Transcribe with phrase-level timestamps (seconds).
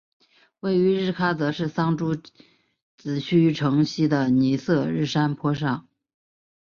[0.61, 2.15] 位于日喀则市桑珠
[2.97, 5.87] 孜区城西的尼色日山坡上。